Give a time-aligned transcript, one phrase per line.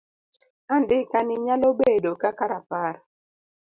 [0.75, 2.95] Andika ni nyalo bedo kaka rapar